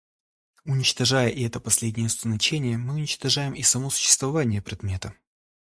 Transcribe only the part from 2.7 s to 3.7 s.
мы уничтожаем и